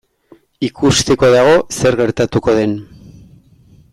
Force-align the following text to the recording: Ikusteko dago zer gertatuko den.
Ikusteko 0.67 1.29
dago 1.35 1.53
zer 1.77 1.99
gertatuko 2.01 2.57
den. 2.63 2.75